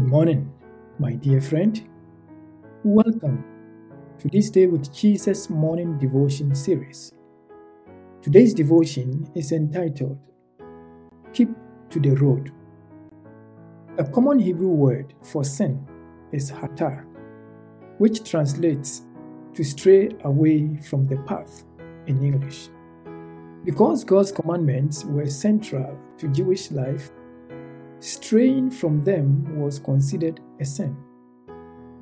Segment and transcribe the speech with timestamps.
[0.00, 0.50] morning,
[0.98, 1.86] my dear friend.
[2.82, 3.44] Welcome
[4.20, 7.12] to this Day with Jesus morning devotion series.
[8.22, 10.18] Today's devotion is entitled
[11.34, 11.50] Keep
[11.90, 12.52] to the Road.
[13.98, 15.86] A common Hebrew word for sin
[16.32, 17.06] is hatar,
[17.98, 19.02] which translates
[19.52, 21.64] to stray away from the path
[22.06, 22.70] in English.
[23.64, 27.10] Because God's commandments were central to Jewish life,
[28.02, 30.96] straying from them was considered a sin.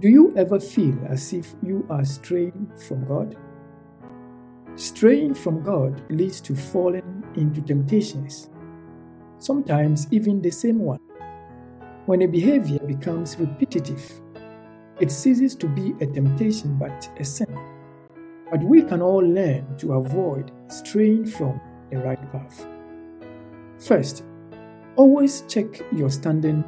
[0.01, 3.37] Do you ever feel as if you are straying from God?
[4.77, 8.49] Straying from God leads to falling into temptations,
[9.37, 11.01] sometimes even the same one.
[12.07, 14.23] When a behavior becomes repetitive,
[15.01, 17.55] it ceases to be a temptation but a sin.
[18.51, 21.61] But we can all learn to avoid straying from
[21.91, 22.67] the right path.
[23.79, 24.25] First,
[25.01, 26.63] always check your standing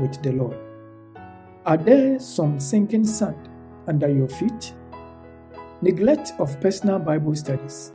[0.00, 0.56] with the Lord.
[1.66, 3.50] Are there some sinking sand
[3.86, 4.72] under your feet?
[5.82, 7.92] Neglect of personal Bible studies,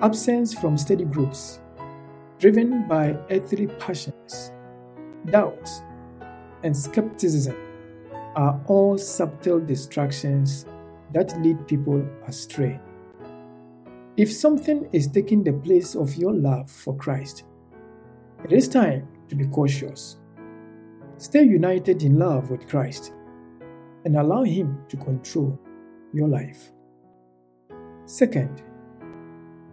[0.00, 1.60] absence from study groups,
[2.38, 4.52] driven by earthly passions,
[5.26, 5.82] doubts,
[6.62, 7.56] and skepticism
[8.36, 10.64] are all subtle distractions
[11.12, 12.80] that lead people astray.
[14.16, 17.44] If something is taking the place of your love for Christ,
[18.44, 20.18] it is time to be cautious.
[21.16, 23.14] Stay united in love with Christ
[24.04, 25.58] and allow Him to control
[26.12, 26.70] your life.
[28.04, 28.62] Second,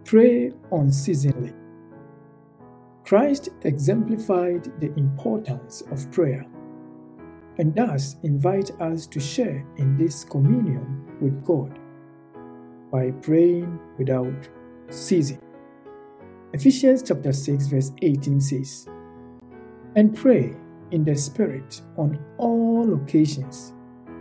[0.04, 1.52] pray unceasingly.
[3.04, 6.46] Christ exemplified the importance of prayer
[7.58, 11.78] and thus invite us to share in this communion with God
[12.90, 14.48] by praying without
[14.88, 15.40] ceasing.
[16.52, 18.88] Ephesians chapter 6 verse 18 says,
[19.96, 20.54] And pray
[20.90, 23.72] in the Spirit on all occasions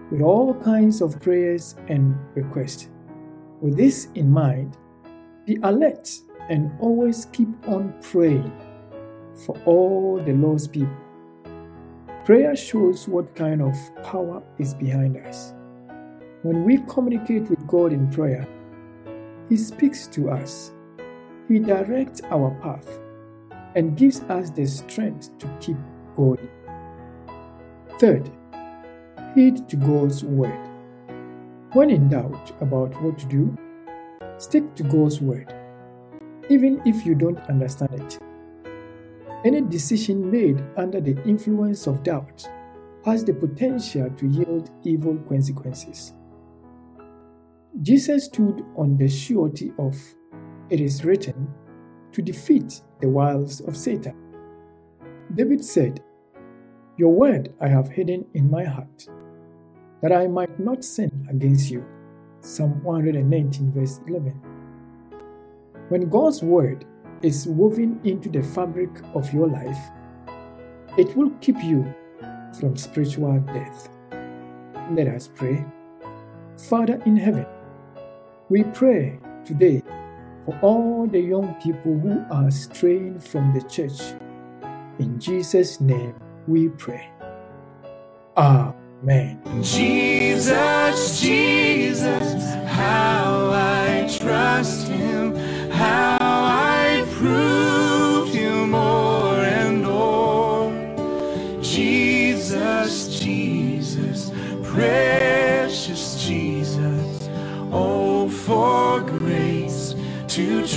[0.10, 2.90] with all kinds of prayers and requests.
[3.62, 4.78] With this in mind,
[5.46, 6.10] be alert
[6.50, 8.52] and always keep on praying
[9.46, 11.02] for all the lost people
[12.24, 15.56] Prayer shows what kind of power is behind us.
[16.44, 18.48] When we communicate with God in prayer,
[19.50, 20.72] He speaks to us,
[21.52, 22.88] He directs our path,
[23.76, 25.76] and gives us the strength to keep
[26.16, 26.48] going.
[28.00, 28.32] Third,
[29.36, 30.70] heed to God's word.
[31.74, 33.58] When in doubt about what to do,
[34.38, 35.54] stick to God's word,
[36.50, 38.18] even if you don't understand it.
[39.44, 42.50] Any decision made under the influence of doubt
[43.04, 46.14] has the potential to yield evil consequences.
[47.82, 49.98] Jesus stood on the surety of
[50.72, 51.54] it is written
[52.14, 54.16] to defeat the wiles of Satan.
[55.36, 56.02] David said,
[56.98, 59.08] Your word I have hidden in my heart,
[60.02, 61.86] that I might not sin against you.
[62.40, 64.32] Psalm 119, verse 11.
[65.90, 66.86] When God's word
[67.22, 69.92] is woven into the fabric of your life,
[70.98, 71.94] it will keep you
[72.58, 73.90] from spiritual death.
[74.92, 75.66] Let us pray.
[76.70, 77.46] Father in heaven,
[78.48, 79.84] we pray today
[80.46, 84.02] for all the young people who are straying from the church.
[85.00, 86.16] In Jesus' name
[86.48, 87.10] we pray.
[88.38, 89.42] Amen.
[89.62, 95.01] Jesus, Jesus, how I trust Him,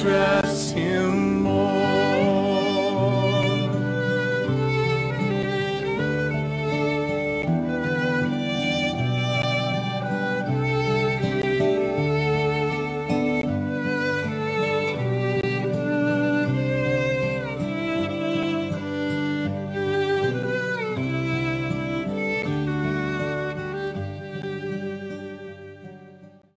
[0.04, 0.43] precious